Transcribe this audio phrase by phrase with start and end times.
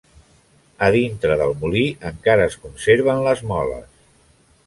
[0.87, 3.87] A dintre del molí encara es conserven les moles.